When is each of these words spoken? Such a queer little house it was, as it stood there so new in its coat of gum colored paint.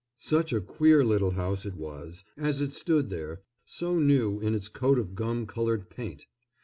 Such 0.17 0.51
a 0.51 0.59
queer 0.61 1.05
little 1.05 1.29
house 1.29 1.63
it 1.63 1.75
was, 1.75 2.23
as 2.35 2.59
it 2.59 2.73
stood 2.73 3.11
there 3.11 3.43
so 3.65 3.99
new 3.99 4.39
in 4.39 4.55
its 4.55 4.67
coat 4.67 4.97
of 4.97 5.13
gum 5.13 5.45
colored 5.45 5.91
paint. 5.91 6.25